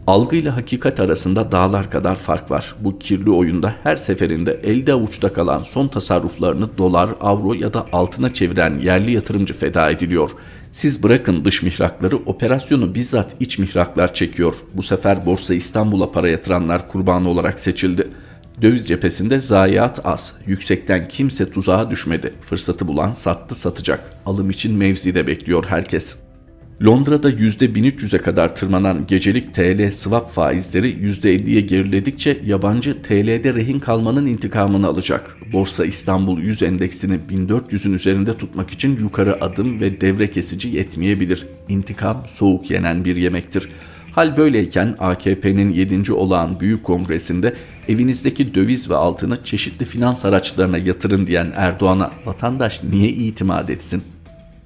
Algı 0.06 0.36
ile 0.36 0.50
hakikat 0.50 1.00
arasında 1.00 1.52
dağlar 1.52 1.90
kadar 1.90 2.16
fark 2.16 2.50
var. 2.50 2.74
Bu 2.80 2.98
kirli 2.98 3.30
oyunda 3.30 3.74
her 3.82 3.96
seferinde 3.96 4.60
elde 4.64 4.92
avuçta 4.92 5.32
kalan 5.32 5.62
son 5.62 5.88
tasarruflarını 5.88 6.78
dolar, 6.78 7.10
avro 7.20 7.54
ya 7.54 7.74
da 7.74 7.86
altına 7.92 8.34
çeviren 8.34 8.78
yerli 8.78 9.12
yatırımcı 9.12 9.54
feda 9.54 9.90
ediliyor. 9.90 10.30
Siz 10.72 11.02
bırakın 11.02 11.44
dış 11.44 11.62
mihrakları 11.62 12.16
operasyonu 12.16 12.94
bizzat 12.94 13.36
iç 13.40 13.58
mihraklar 13.58 14.14
çekiyor. 14.14 14.54
Bu 14.74 14.82
sefer 14.82 15.26
Borsa 15.26 15.54
İstanbul'a 15.54 16.12
para 16.12 16.28
yatıranlar 16.28 16.88
kurbanı 16.88 17.28
olarak 17.28 17.58
seçildi. 17.58 18.08
Döviz 18.62 18.88
cephesinde 18.88 19.40
zayiat 19.40 20.06
az. 20.06 20.34
Yüksekten 20.46 21.08
kimse 21.08 21.50
tuzağa 21.50 21.90
düşmedi. 21.90 22.34
Fırsatı 22.40 22.88
bulan 22.88 23.12
sattı 23.12 23.54
satacak. 23.54 24.12
Alım 24.26 24.50
için 24.50 24.76
mevzide 24.76 25.26
bekliyor 25.26 25.64
herkes. 25.68 26.25
Londra'da 26.84 27.30
%1300'e 27.30 28.18
kadar 28.18 28.56
tırmanan 28.56 29.06
gecelik 29.06 29.54
TL 29.54 29.90
swap 29.90 30.30
faizleri 30.30 30.92
%50'ye 30.92 31.60
geriledikçe 31.60 32.40
yabancı 32.44 33.02
TL'de 33.02 33.54
rehin 33.54 33.80
kalmanın 33.80 34.26
intikamını 34.26 34.86
alacak. 34.86 35.36
Borsa 35.52 35.84
İstanbul 35.84 36.38
100 36.38 36.62
endeksini 36.62 37.18
1400'ün 37.30 37.92
üzerinde 37.92 38.32
tutmak 38.32 38.70
için 38.70 38.98
yukarı 39.00 39.44
adım 39.44 39.80
ve 39.80 40.00
devre 40.00 40.30
kesici 40.30 40.68
yetmeyebilir. 40.68 41.46
İntikam 41.68 42.22
soğuk 42.26 42.70
yenen 42.70 43.04
bir 43.04 43.16
yemektir. 43.16 43.68
Hal 44.12 44.36
böyleyken 44.36 44.96
AKP'nin 44.98 45.70
7. 45.70 46.12
olağan 46.12 46.60
büyük 46.60 46.84
kongresinde 46.84 47.54
evinizdeki 47.88 48.54
döviz 48.54 48.90
ve 48.90 48.96
altını 48.96 49.44
çeşitli 49.44 49.84
finans 49.84 50.24
araçlarına 50.24 50.78
yatırın 50.78 51.26
diyen 51.26 51.52
Erdoğan'a 51.56 52.10
vatandaş 52.26 52.82
niye 52.82 53.08
itimat 53.08 53.70
etsin? 53.70 54.02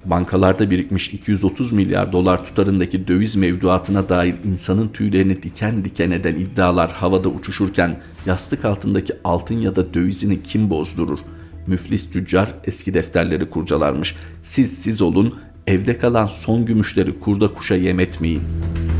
Bankalarda 0.05 0.71
birikmiş 0.71 1.13
230 1.13 1.71
milyar 1.71 2.11
dolar 2.11 2.45
tutarındaki 2.45 3.07
döviz 3.07 3.35
mevduatına 3.35 4.09
dair 4.09 4.35
insanın 4.43 4.87
tüylerini 4.87 5.43
diken 5.43 5.85
diken 5.85 6.11
eden 6.11 6.35
iddialar 6.35 6.91
havada 6.91 7.29
uçuşurken 7.29 7.97
yastık 8.25 8.65
altındaki 8.65 9.13
altın 9.23 9.55
ya 9.55 9.75
da 9.75 9.93
dövizini 9.93 10.43
kim 10.43 10.69
bozdurur? 10.69 11.19
Müflis 11.67 12.09
tüccar 12.09 12.55
eski 12.63 12.93
defterleri 12.93 13.49
kurcalarmış. 13.49 14.15
Siz 14.41 14.77
siz 14.77 15.01
olun, 15.01 15.35
evde 15.67 15.97
kalan 15.97 16.27
son 16.27 16.65
gümüşleri 16.65 17.19
kurda 17.19 17.53
kuşa 17.53 17.75
yem 17.75 17.99
etmeyin.'' 17.99 18.90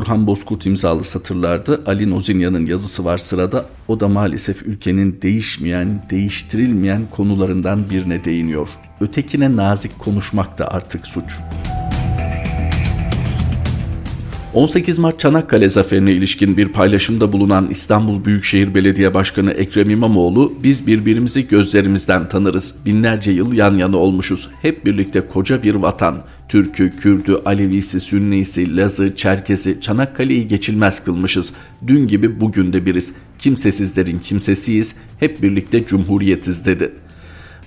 Turhan 0.00 0.26
Bozkurt 0.26 0.66
imzalı 0.66 1.04
satırlarda 1.04 1.80
Ali 1.86 2.10
Nozinya'nın 2.10 2.66
yazısı 2.66 3.04
var 3.04 3.18
sırada. 3.18 3.66
O 3.88 4.00
da 4.00 4.08
maalesef 4.08 4.62
ülkenin 4.62 5.22
değişmeyen, 5.22 6.06
değiştirilmeyen 6.10 7.06
konularından 7.10 7.90
birine 7.90 8.24
değiniyor. 8.24 8.68
Ötekine 9.00 9.56
nazik 9.56 9.98
konuşmak 9.98 10.58
da 10.58 10.68
artık 10.68 11.06
suç. 11.06 11.38
18 14.54 14.98
Mart 14.98 15.20
Çanakkale 15.20 15.68
zaferine 15.68 16.12
ilişkin 16.12 16.56
bir 16.56 16.68
paylaşımda 16.68 17.32
bulunan 17.32 17.68
İstanbul 17.70 18.24
Büyükşehir 18.24 18.74
Belediye 18.74 19.14
Başkanı 19.14 19.50
Ekrem 19.50 19.90
İmamoğlu, 19.90 20.54
biz 20.62 20.86
birbirimizi 20.86 21.48
gözlerimizden 21.48 22.28
tanırız. 22.28 22.74
Binlerce 22.86 23.30
yıl 23.30 23.52
yan 23.52 23.74
yana 23.74 23.96
olmuşuz. 23.96 24.48
Hep 24.62 24.86
birlikte 24.86 25.20
koca 25.20 25.62
bir 25.62 25.74
vatan. 25.74 26.22
Türk'ü, 26.48 26.96
Kürt'ü, 26.96 27.36
Alevisi, 27.44 28.00
Sünnisi, 28.00 28.76
Laz'ı, 28.76 29.16
Çerkesi, 29.16 29.80
Çanakkale'yi 29.80 30.48
geçilmez 30.48 31.04
kılmışız. 31.04 31.52
Dün 31.86 32.08
gibi 32.08 32.40
bugün 32.40 32.72
de 32.72 32.86
biriz. 32.86 33.14
Kimsesizlerin 33.38 34.18
kimsesiyiz. 34.18 34.94
Hep 35.20 35.42
birlikte 35.42 35.86
cumhuriyetiz 35.86 36.66
dedi.'' 36.66 37.09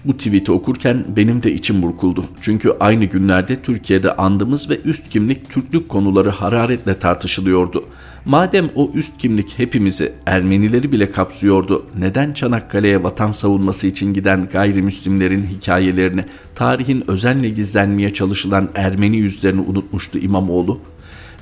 Bu 0.05 0.17
tweet'i 0.17 0.51
okurken 0.51 1.05
benim 1.15 1.43
de 1.43 1.53
içim 1.53 1.81
burkuldu. 1.81 2.25
Çünkü 2.41 2.74
aynı 2.79 3.05
günlerde 3.05 3.62
Türkiye'de 3.62 4.15
andımız 4.15 4.69
ve 4.69 4.79
üst 4.86 5.10
kimlik 5.10 5.50
Türklük 5.50 5.89
konuları 5.89 6.29
hararetle 6.29 7.00
tartışılıyordu. 7.00 7.86
Madem 8.25 8.69
o 8.75 8.91
üst 8.93 9.17
kimlik 9.17 9.60
hepimizi, 9.60 10.13
Ermenileri 10.25 10.91
bile 10.91 11.12
kapsıyordu, 11.12 11.86
neden 12.00 12.33
Çanakkale'ye 12.33 13.03
vatan 13.03 13.31
savunması 13.31 13.88
için 13.88 14.13
giden 14.13 14.48
gayrimüslimlerin 14.51 15.45
hikayelerini, 15.45 16.25
tarihin 16.55 17.03
özenle 17.07 17.50
gizlenmeye 17.50 18.13
çalışılan 18.13 18.69
Ermeni 18.75 19.17
yüzlerini 19.17 19.62
unutmuştu 19.62 20.19
İmamoğlu? 20.19 20.79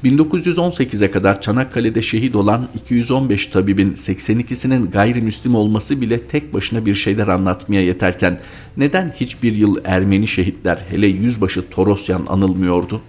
1918'e 0.04 1.12
kadar 1.12 1.42
Çanakkale'de 1.42 2.02
şehit 2.02 2.36
olan 2.36 2.68
215 2.76 3.48
tabibin 3.48 3.94
82'sinin 3.94 4.92
gayrimüslim 4.92 5.56
olması 5.56 6.02
bile 6.02 6.20
tek 6.20 6.54
başına 6.54 6.86
bir 6.86 6.96
şeyler 6.96 7.28
anlatmaya 7.28 7.82
yeterken 7.82 8.40
neden 8.78 9.14
hiçbir 9.16 9.56
yıl 9.56 9.76
Ermeni 9.84 10.28
şehitler 10.28 10.86
hele 10.90 11.08
yüzbaşı 11.08 11.70
Torosyan 11.70 12.26
anılmıyordu? 12.30 13.02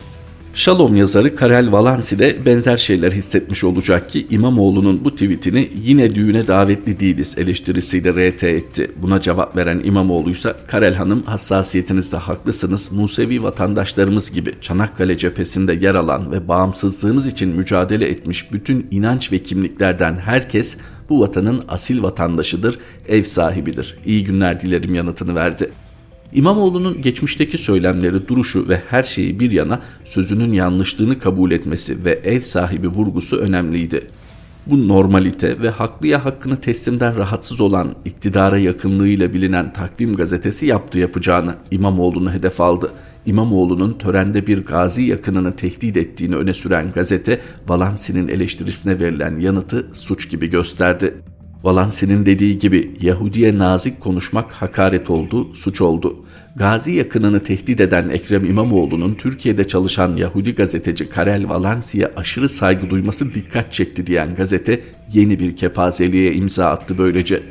Shalom 0.54 0.96
yazarı 0.96 1.36
Karel 1.36 1.72
Valansi 1.72 2.18
de 2.18 2.46
benzer 2.46 2.76
şeyler 2.76 3.12
hissetmiş 3.12 3.64
olacak 3.64 4.10
ki 4.10 4.26
İmamoğlu'nun 4.30 5.04
bu 5.04 5.10
tweetini 5.10 5.70
yine 5.84 6.14
düğüne 6.14 6.46
davetli 6.46 7.00
değiliz 7.00 7.38
eleştirisiyle 7.38 8.30
RT 8.30 8.44
etti. 8.44 8.90
Buna 8.96 9.20
cevap 9.20 9.56
veren 9.56 9.80
İmamoğlu 9.84 10.30
ise 10.30 10.54
Karel 10.66 10.94
Hanım 10.94 11.22
hassasiyetinizde 11.22 12.16
haklısınız. 12.16 12.92
Musevi 12.92 13.42
vatandaşlarımız 13.42 14.32
gibi 14.32 14.54
Çanakkale 14.60 15.16
cephesinde 15.16 15.72
yer 15.72 15.94
alan 15.94 16.32
ve 16.32 16.48
bağımsızlığımız 16.48 17.26
için 17.26 17.48
mücadele 17.48 18.08
etmiş 18.08 18.52
bütün 18.52 18.86
inanç 18.90 19.32
ve 19.32 19.42
kimliklerden 19.42 20.16
herkes 20.16 20.78
bu 21.08 21.20
vatanın 21.20 21.64
asil 21.68 22.02
vatandaşıdır, 22.02 22.78
ev 23.08 23.22
sahibidir. 23.22 23.96
İyi 24.06 24.24
günler 24.24 24.60
dilerim 24.60 24.94
yanıtını 24.94 25.34
verdi. 25.34 25.70
İmamoğlu'nun 26.34 27.02
geçmişteki 27.02 27.58
söylemleri, 27.58 28.28
duruşu 28.28 28.68
ve 28.68 28.82
her 28.88 29.02
şeyi 29.02 29.40
bir 29.40 29.50
yana 29.50 29.80
sözünün 30.04 30.52
yanlışlığını 30.52 31.18
kabul 31.18 31.50
etmesi 31.50 32.04
ve 32.04 32.20
ev 32.24 32.40
sahibi 32.40 32.88
vurgusu 32.88 33.36
önemliydi. 33.36 34.06
Bu 34.66 34.88
normalite 34.88 35.60
ve 35.62 35.70
haklıya 35.70 36.24
hakkını 36.24 36.56
teslimden 36.56 37.16
rahatsız 37.16 37.60
olan 37.60 37.94
iktidara 38.04 38.58
yakınlığıyla 38.58 39.32
bilinen 39.32 39.72
Takvim 39.72 40.16
gazetesi 40.16 40.66
yaptı 40.66 40.98
yapacağını 40.98 41.54
İmamoğlu'nu 41.70 42.32
hedef 42.32 42.60
aldı. 42.60 42.92
İmamoğlu'nun 43.26 43.92
törende 43.92 44.46
bir 44.46 44.64
gazi 44.64 45.02
yakınını 45.02 45.56
tehdit 45.56 45.96
ettiğini 45.96 46.36
öne 46.36 46.54
süren 46.54 46.92
gazete 46.92 47.40
Valansi'nin 47.68 48.28
eleştirisine 48.28 49.00
verilen 49.00 49.38
yanıtı 49.38 49.86
suç 49.92 50.30
gibi 50.30 50.50
gösterdi. 50.50 51.14
Valansi'nin 51.64 52.26
dediği 52.26 52.58
gibi 52.58 52.90
Yahudiye 53.00 53.58
nazik 53.58 54.00
konuşmak 54.00 54.52
hakaret 54.52 55.10
oldu, 55.10 55.54
suç 55.54 55.80
oldu. 55.80 56.16
Gazi 56.56 56.92
yakınını 56.92 57.40
tehdit 57.40 57.80
eden 57.80 58.08
Ekrem 58.08 58.44
İmamoğlu'nun 58.44 59.14
Türkiye'de 59.14 59.66
çalışan 59.66 60.16
Yahudi 60.16 60.54
gazeteci 60.54 61.08
Karel 61.08 61.48
Valansi'ye 61.48 62.10
aşırı 62.16 62.48
saygı 62.48 62.90
duyması 62.90 63.34
dikkat 63.34 63.72
çekti 63.72 64.06
diyen 64.06 64.34
gazete 64.34 64.80
yeni 65.12 65.38
bir 65.38 65.56
kepazeliğe 65.56 66.34
imza 66.34 66.66
attı 66.66 66.98
böylece. 66.98 67.42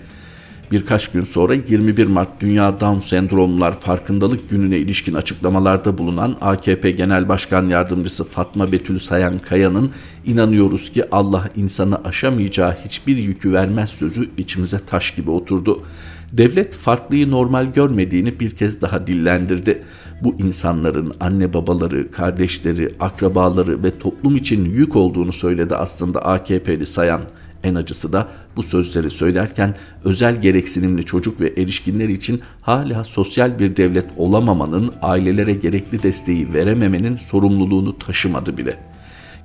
Birkaç 0.71 1.11
gün 1.11 1.23
sonra 1.23 1.53
21 1.53 2.07
Mart 2.07 2.41
Dünya 2.41 2.79
Down 2.79 2.99
Sendromlar 2.99 3.79
Farkındalık 3.79 4.49
Günü'ne 4.49 4.77
ilişkin 4.77 5.13
açıklamalarda 5.13 5.97
bulunan 5.97 6.37
AKP 6.41 6.91
Genel 6.91 7.29
Başkan 7.29 7.67
Yardımcısı 7.67 8.23
Fatma 8.23 8.71
Betül 8.71 8.99
Sayan 8.99 9.39
Kaya'nın 9.39 9.91
inanıyoruz 10.25 10.91
ki 10.91 11.03
Allah 11.11 11.49
insanı 11.55 12.03
aşamayacağı 12.03 12.75
hiçbir 12.85 13.17
yükü 13.17 13.53
vermez 13.53 13.89
sözü 13.89 14.29
içimize 14.37 14.79
taş 14.79 15.15
gibi 15.15 15.31
oturdu. 15.31 15.83
Devlet 16.33 16.75
farklıyı 16.75 17.31
normal 17.31 17.65
görmediğini 17.65 18.39
bir 18.39 18.51
kez 18.51 18.81
daha 18.81 19.07
dillendirdi. 19.07 19.83
bu 20.23 20.35
insanların 20.39 21.13
anne 21.19 21.53
babaları, 21.53 22.11
kardeşleri, 22.11 22.95
akrabaları 22.99 23.83
ve 23.83 23.99
toplum 23.99 24.35
için 24.35 24.65
yük 24.65 24.95
olduğunu 24.95 25.31
söyledi 25.31 25.75
aslında 25.75 26.25
AKP'li 26.25 26.85
sayan. 26.85 27.21
En 27.63 27.75
acısı 27.75 28.13
da 28.13 28.27
bu 28.55 28.63
sözleri 28.63 29.09
söylerken 29.09 29.75
özel 30.03 30.41
gereksinimli 30.41 31.03
çocuk 31.03 31.41
ve 31.41 31.53
erişkinler 31.57 32.09
için 32.09 32.41
hala 32.61 33.03
sosyal 33.03 33.59
bir 33.59 33.75
devlet 33.75 34.05
olamamanın, 34.17 34.91
ailelere 35.01 35.53
gerekli 35.53 36.03
desteği 36.03 36.53
verememenin 36.53 37.17
sorumluluğunu 37.17 37.97
taşımadı 37.97 38.57
bile. 38.57 38.77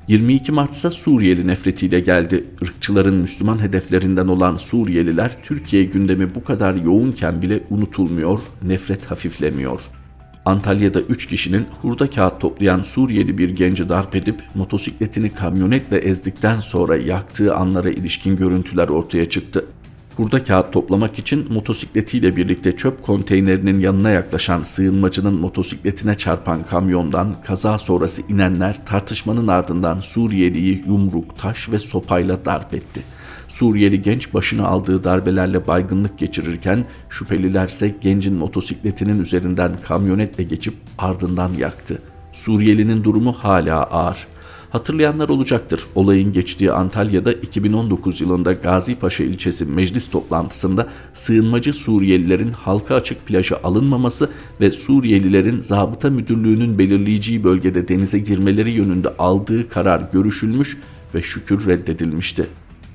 22 0.08 0.52
Mart 0.52 0.76
Suriyeli 0.76 1.46
nefretiyle 1.46 2.00
geldi. 2.00 2.44
Irkçıların 2.62 3.14
Müslüman 3.14 3.62
hedeflerinden 3.62 4.28
olan 4.28 4.56
Suriyeliler 4.56 5.36
Türkiye 5.42 5.84
gündemi 5.84 6.34
bu 6.34 6.44
kadar 6.44 6.74
yoğunken 6.74 7.42
bile 7.42 7.62
unutulmuyor, 7.70 8.40
nefret 8.62 9.04
hafiflemiyor. 9.04 9.80
Antalya'da 10.46 11.00
3 11.00 11.26
kişinin 11.26 11.66
hurda 11.82 12.10
kağıt 12.10 12.40
toplayan 12.40 12.82
Suriyeli 12.82 13.38
bir 13.38 13.50
genci 13.50 13.88
darp 13.88 14.16
edip 14.16 14.42
motosikletini 14.54 15.30
kamyonetle 15.30 15.98
ezdikten 15.98 16.60
sonra 16.60 16.96
yaktığı 16.96 17.54
anlara 17.54 17.90
ilişkin 17.90 18.36
görüntüler 18.36 18.88
ortaya 18.88 19.28
çıktı. 19.28 19.64
Hurda 20.16 20.44
kağıt 20.44 20.72
toplamak 20.72 21.18
için 21.18 21.52
motosikletiyle 21.52 22.36
birlikte 22.36 22.76
çöp 22.76 23.02
konteynerinin 23.02 23.78
yanına 23.78 24.10
yaklaşan 24.10 24.62
sığınmacının 24.62 25.34
motosikletine 25.34 26.14
çarpan 26.14 26.62
kamyondan 26.62 27.36
kaza 27.42 27.78
sonrası 27.78 28.22
inenler 28.28 28.86
tartışmanın 28.86 29.48
ardından 29.48 30.00
Suriyeliyi 30.00 30.84
yumruk, 30.86 31.38
taş 31.38 31.68
ve 31.72 31.78
sopayla 31.78 32.44
darp 32.44 32.74
etti. 32.74 33.15
Suriyeli 33.48 34.02
genç 34.02 34.34
başına 34.34 34.66
aldığı 34.66 35.04
darbelerle 35.04 35.66
baygınlık 35.66 36.18
geçirirken 36.18 36.84
şüphelilerse 37.10 37.94
gencin 38.00 38.34
motosikletinin 38.34 39.20
üzerinden 39.20 39.72
kamyonetle 39.88 40.44
geçip 40.44 40.74
ardından 40.98 41.50
yaktı. 41.58 42.02
Suriyelinin 42.32 43.04
durumu 43.04 43.32
hala 43.32 43.82
ağır. 43.82 44.26
Hatırlayanlar 44.70 45.28
olacaktır. 45.28 45.86
Olayın 45.94 46.32
geçtiği 46.32 46.72
Antalya'da 46.72 47.32
2019 47.32 48.20
yılında 48.20 48.52
Gazipaşa 48.52 49.24
ilçesi 49.24 49.64
meclis 49.64 50.10
toplantısında 50.10 50.88
sığınmacı 51.14 51.72
Suriyelilerin 51.72 52.52
halka 52.52 52.94
açık 52.94 53.26
plaja 53.26 53.60
alınmaması 53.64 54.30
ve 54.60 54.72
Suriyelilerin 54.72 55.60
zabıta 55.60 56.10
müdürlüğünün 56.10 56.78
belirleyeceği 56.78 57.44
bölgede 57.44 57.88
denize 57.88 58.18
girmeleri 58.18 58.70
yönünde 58.70 59.08
aldığı 59.18 59.68
karar 59.68 60.02
görüşülmüş 60.12 60.78
ve 61.14 61.22
şükür 61.22 61.66
reddedilmişti. 61.66 62.46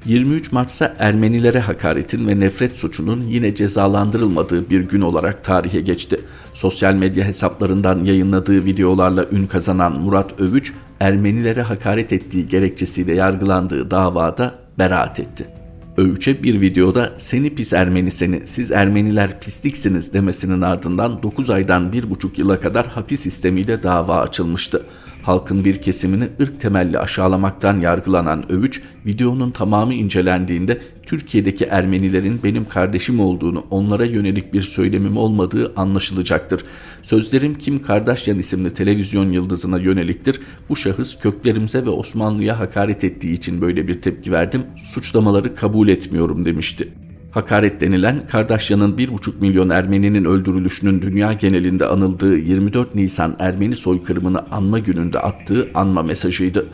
23 0.06 0.52
Mart 0.52 0.82
Ermenilere 1.00 1.60
hakaretin 1.60 2.28
ve 2.28 2.40
nefret 2.40 2.74
suçunun 2.74 3.22
yine 3.22 3.56
cezalandırılmadığı 3.56 4.70
bir 4.70 4.82
gün 4.82 5.02
olarak 5.02 5.44
tarihe 5.44 5.82
geçti. 5.82 6.22
Sosyal 6.54 6.94
medya 6.94 7.26
hesaplarından 7.26 8.04
yayınladığı 8.04 8.66
videolarla 8.66 9.26
ün 9.32 9.46
kazanan 9.46 9.92
Murat 10.00 10.40
Övüç, 10.40 10.74
Ermenilere 11.00 11.62
hakaret 11.62 12.14
ettiği 12.14 12.48
gerekçesiyle 12.48 13.14
yargılandığı 13.16 13.92
davada 13.92 14.56
beraat 14.78 15.20
etti. 15.20 15.61
Övüç'e 15.98 16.44
bir 16.44 16.62
videoda 16.62 17.14
seni 17.18 17.56
pis 17.56 17.74
Ermeni 17.74 18.12
seni 18.12 18.48
siz 18.48 18.72
Ermeniler 18.72 19.40
pisliksiniz 19.40 20.14
demesinin 20.14 20.62
ardından 20.62 21.24
9 21.24 21.50
aydan 21.50 21.92
1,5 21.92 22.40
yıla 22.40 22.60
kadar 22.60 22.88
hapis 22.88 23.20
sistemiyle 23.20 23.84
dava 23.84 24.20
açılmıştı. 24.20 24.86
Halkın 25.24 25.66
bir 25.66 25.82
kesimini 25.82 26.30
ırk 26.42 26.60
temelli 26.62 27.00
aşağılamaktan 27.00 27.80
yargılanan 27.80 28.52
Övüç, 28.52 28.82
videonun 29.06 29.52
tamamı 29.52 29.94
incelendiğinde 29.94 30.82
Türkiye'deki 31.12 31.66
Ermenilerin 31.66 32.40
benim 32.44 32.66
kardeşim 32.66 33.20
olduğunu, 33.20 33.64
onlara 33.70 34.06
yönelik 34.06 34.54
bir 34.54 34.62
söylemim 34.62 35.18
olmadığı 35.18 35.74
anlaşılacaktır. 35.76 36.64
Sözlerim 37.04 37.56
Kim 37.56 37.82
Kardashian 37.82 38.40
isimli 38.40 38.74
televizyon 38.74 39.32
yıldızına 39.32 39.80
yöneliktir. 39.80 40.40
Bu 40.70 40.76
şahıs 40.76 41.20
köklerimize 41.20 41.86
ve 41.86 41.90
Osmanlı'ya 41.90 42.60
hakaret 42.60 43.04
ettiği 43.04 43.34
için 43.34 43.62
böyle 43.62 43.88
bir 43.88 44.02
tepki 44.02 44.32
verdim. 44.32 44.64
Suçlamaları 44.86 45.56
kabul 45.56 45.88
etmiyorum 45.88 46.46
demişti. 46.46 46.88
Hakaret 47.32 47.82
denilen 47.82 48.28
Kardaşyan'ın 48.28 48.98
1,5 48.98 49.32
milyon 49.42 49.70
Ermeninin 49.70 50.26
öldürülüşünün 50.26 51.02
dünya 51.02 51.34
genelinde 51.34 51.86
anıldığı 51.86 52.38
24 52.38 52.96
Nisan 52.96 53.36
Ermeni 53.40 53.76
soykırımını 53.76 54.40
anma 54.52 54.80
gününde 54.80 55.20
attığı 55.20 55.70
anma 55.74 56.04
mesajıydı. 56.04 56.68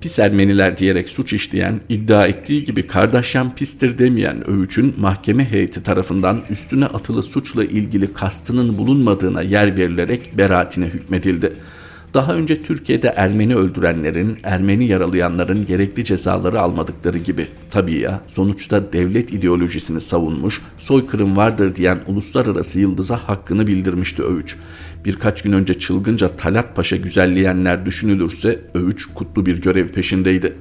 Pis 0.00 0.18
Ermeniler 0.18 0.76
diyerek 0.76 1.08
suç 1.08 1.32
işleyen, 1.32 1.80
iddia 1.88 2.26
ettiği 2.26 2.64
gibi 2.64 2.86
Kardaşyan 2.86 3.54
pistir 3.54 3.98
demeyen 3.98 4.50
övücün 4.50 4.94
mahkeme 4.98 5.50
heyeti 5.50 5.82
tarafından 5.82 6.42
üstüne 6.50 6.86
atılı 6.86 7.22
suçla 7.22 7.64
ilgili 7.64 8.12
kastının 8.12 8.78
bulunmadığına 8.78 9.42
yer 9.42 9.76
verilerek 9.76 10.38
beraatine 10.38 10.86
hükmedildi. 10.86 11.56
Daha 12.16 12.34
önce 12.34 12.62
Türkiye'de 12.62 13.08
Ermeni 13.08 13.56
öldürenlerin, 13.56 14.38
Ermeni 14.42 14.86
yaralayanların 14.86 15.66
gerekli 15.66 16.04
cezaları 16.04 16.60
almadıkları 16.60 17.18
gibi. 17.18 17.48
Tabii 17.70 17.98
ya, 17.98 18.20
sonuçta 18.26 18.92
devlet 18.92 19.32
ideolojisini 19.32 20.00
savunmuş, 20.00 20.62
soykırım 20.78 21.36
vardır 21.36 21.74
diyen 21.74 22.00
uluslararası 22.06 22.80
yıldıza 22.80 23.16
hakkını 23.16 23.66
bildirmişti 23.66 24.22
Övüç. 24.22 24.56
Birkaç 25.04 25.42
gün 25.42 25.52
önce 25.52 25.78
çılgınca 25.78 26.28
Talat 26.28 26.76
Paşa 26.76 26.96
güzelleyenler 26.96 27.86
düşünülürse 27.86 28.60
Övüç 28.74 29.06
kutlu 29.14 29.46
bir 29.46 29.62
görev 29.62 29.88
peşindeydi. 29.88 30.56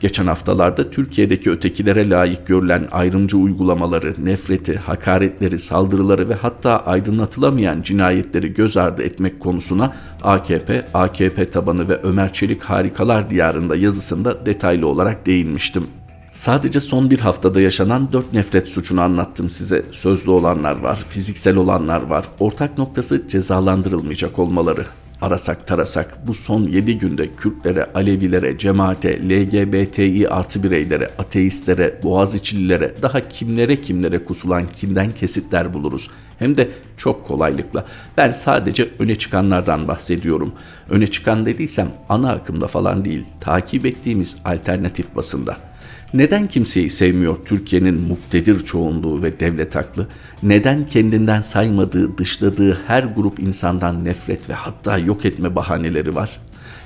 Geçen 0.00 0.26
haftalarda 0.26 0.90
Türkiye'deki 0.90 1.50
ötekilere 1.50 2.10
layık 2.10 2.46
görülen 2.46 2.88
ayrımcı 2.92 3.36
uygulamaları, 3.36 4.14
nefreti, 4.18 4.76
hakaretleri, 4.76 5.58
saldırıları 5.58 6.28
ve 6.28 6.34
hatta 6.34 6.86
aydınlatılamayan 6.86 7.82
cinayetleri 7.82 8.54
göz 8.54 8.76
ardı 8.76 9.02
etmek 9.02 9.40
konusuna 9.40 9.96
AKP, 10.22 10.82
AKP 10.94 11.50
tabanı 11.50 11.88
ve 11.88 11.96
Ömer 12.02 12.32
Çelik 12.32 12.62
Harikalar 12.62 13.30
Diyarında 13.30 13.76
yazısında 13.76 14.46
detaylı 14.46 14.86
olarak 14.86 15.26
değinmiştim. 15.26 15.86
Sadece 16.32 16.80
son 16.80 17.10
bir 17.10 17.20
haftada 17.20 17.60
yaşanan 17.60 18.12
dört 18.12 18.32
nefret 18.32 18.66
suçunu 18.66 19.00
anlattım 19.00 19.50
size. 19.50 19.84
Sözlü 19.92 20.30
olanlar 20.30 20.78
var, 20.78 21.04
fiziksel 21.08 21.56
olanlar 21.56 22.02
var. 22.02 22.24
Ortak 22.40 22.78
noktası 22.78 23.28
cezalandırılmayacak 23.28 24.38
olmaları 24.38 24.86
arasak 25.22 25.66
tarasak 25.66 26.26
bu 26.26 26.34
son 26.34 26.62
7 26.62 26.98
günde 26.98 27.34
Kürtlere, 27.34 27.86
Alevilere, 27.94 28.58
cemaate, 28.58 29.28
LGBTİ 29.28 30.28
artı 30.28 30.62
bireylere, 30.62 31.10
ateistlere, 31.18 32.00
boğaziçi'lilere 32.02 32.94
daha 33.02 33.28
kimlere 33.28 33.80
kimlere 33.80 34.24
kusulan 34.24 34.68
kinden 34.72 35.12
kesitler 35.12 35.74
buluruz. 35.74 36.10
Hem 36.38 36.56
de 36.56 36.68
çok 36.96 37.26
kolaylıkla. 37.26 37.84
Ben 38.16 38.32
sadece 38.32 38.88
öne 38.98 39.14
çıkanlardan 39.14 39.88
bahsediyorum. 39.88 40.52
Öne 40.90 41.06
çıkan 41.06 41.46
dediysem 41.46 41.88
ana 42.08 42.32
akımda 42.32 42.66
falan 42.66 43.04
değil, 43.04 43.24
takip 43.40 43.86
ettiğimiz 43.86 44.36
alternatif 44.44 45.16
basında. 45.16 45.67
Neden 46.14 46.46
kimseyi 46.48 46.90
sevmiyor 46.90 47.36
Türkiye'nin 47.44 48.00
muktedir 48.00 48.64
çoğunluğu 48.64 49.22
ve 49.22 49.40
devlet 49.40 49.76
aklı? 49.76 50.06
Neden 50.42 50.86
kendinden 50.86 51.40
saymadığı, 51.40 52.18
dışladığı 52.18 52.78
her 52.86 53.02
grup 53.02 53.40
insandan 53.40 54.04
nefret 54.04 54.48
ve 54.48 54.54
hatta 54.54 54.98
yok 54.98 55.24
etme 55.24 55.54
bahaneleri 55.56 56.14
var? 56.14 56.40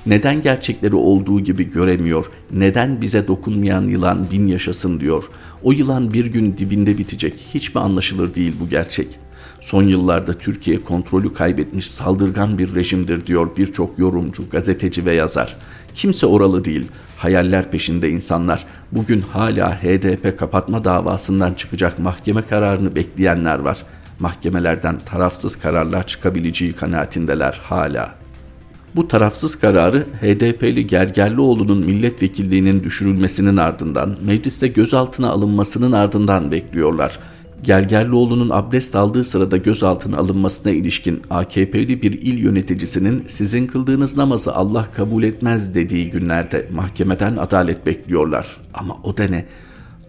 Neden 0.05 0.41
gerçekleri 0.41 0.95
olduğu 0.95 1.39
gibi 1.39 1.71
göremiyor? 1.71 2.25
Neden 2.51 3.01
bize 3.01 3.27
dokunmayan 3.27 3.87
yılan 3.87 4.31
bin 4.31 4.47
yaşasın 4.47 4.99
diyor? 4.99 5.23
O 5.63 5.71
yılan 5.71 6.13
bir 6.13 6.25
gün 6.25 6.57
dibinde 6.57 6.97
bitecek. 6.97 7.45
Hiç 7.53 7.75
mi 7.75 7.81
anlaşılır 7.81 8.35
değil 8.35 8.53
bu 8.59 8.69
gerçek? 8.69 9.19
Son 9.61 9.83
yıllarda 9.83 10.33
Türkiye 10.33 10.83
kontrolü 10.83 11.33
kaybetmiş 11.33 11.91
saldırgan 11.91 12.57
bir 12.57 12.75
rejimdir 12.75 13.27
diyor 13.27 13.47
birçok 13.57 13.99
yorumcu, 13.99 14.49
gazeteci 14.49 15.05
ve 15.05 15.13
yazar. 15.13 15.55
Kimse 15.95 16.25
oralı 16.25 16.65
değil. 16.65 16.87
Hayaller 17.17 17.71
peşinde 17.71 18.09
insanlar. 18.09 18.65
Bugün 18.91 19.21
hala 19.21 19.83
HDP 19.83 20.39
kapatma 20.39 20.83
davasından 20.83 21.53
çıkacak 21.53 21.99
mahkeme 21.99 22.41
kararını 22.41 22.95
bekleyenler 22.95 23.59
var. 23.59 23.77
Mahkemelerden 24.19 24.99
tarafsız 25.05 25.55
kararlar 25.55 26.07
çıkabileceği 26.07 26.73
kanaatindeler 26.73 27.61
hala. 27.63 28.15
Bu 28.95 29.07
tarafsız 29.07 29.59
kararı 29.59 30.05
HDP'li 30.21 30.87
Gergerlioğlu'nun 30.87 31.85
milletvekilliğinin 31.85 32.83
düşürülmesinin 32.83 33.57
ardından, 33.57 34.15
mecliste 34.25 34.67
gözaltına 34.67 35.29
alınmasının 35.29 35.91
ardından 35.91 36.51
bekliyorlar. 36.51 37.19
Gergerlioğlu'nun 37.63 38.49
abdest 38.49 38.95
aldığı 38.95 39.23
sırada 39.23 39.57
gözaltına 39.57 40.17
alınmasına 40.17 40.71
ilişkin 40.71 41.21
AKP'li 41.29 42.01
bir 42.01 42.11
il 42.11 42.37
yöneticisinin 42.37 43.23
sizin 43.27 43.67
kıldığınız 43.67 44.17
namazı 44.17 44.55
Allah 44.55 44.87
kabul 44.95 45.23
etmez 45.23 45.75
dediği 45.75 46.09
günlerde 46.09 46.67
mahkemeden 46.73 47.37
adalet 47.37 47.85
bekliyorlar. 47.85 48.57
Ama 48.73 48.97
o 49.03 49.17
da 49.17 49.23
ne? 49.23 49.45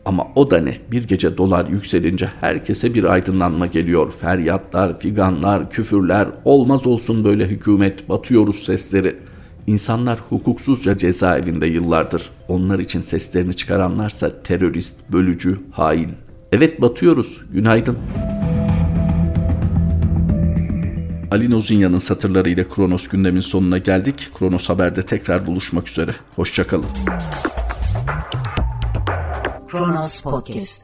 Ama 0.05 0.27
o 0.35 0.51
da 0.51 0.61
ne? 0.61 0.79
Bir 0.91 1.09
gece 1.09 1.39
dolar 1.39 1.69
yükselince 1.69 2.29
herkese 2.41 2.95
bir 2.95 3.05
aydınlanma 3.05 3.67
geliyor. 3.67 4.13
Feryatlar, 4.21 4.99
figanlar, 4.99 5.71
küfürler, 5.71 6.29
olmaz 6.45 6.87
olsun 6.87 7.25
böyle 7.25 7.47
hükümet, 7.47 8.09
batıyoruz 8.09 8.65
sesleri. 8.65 9.17
İnsanlar 9.67 10.19
hukuksuzca 10.29 10.99
cezaevinde 10.99 11.67
yıllardır. 11.67 12.31
Onlar 12.49 12.79
için 12.79 13.01
seslerini 13.01 13.55
çıkaranlarsa 13.55 14.43
terörist, 14.43 15.13
bölücü, 15.13 15.59
hain. 15.71 16.24
Evet 16.55 16.81
batıyoruz. 16.81 17.41
Günaydın. 17.53 17.99
Ali 21.31 21.51
Nozinya'nın 21.51 21.99
satırlarıyla 21.99 22.69
Kronos 22.69 23.09
gündemin 23.09 23.41
sonuna 23.41 23.79
geldik. 23.79 24.31
Kronos 24.39 24.69
Haber'de 24.69 25.03
tekrar 25.03 25.47
buluşmak 25.47 25.89
üzere. 25.89 26.15
Hoşçakalın. 26.37 26.89
Kronos 29.69 30.21
Podcast 30.21 30.83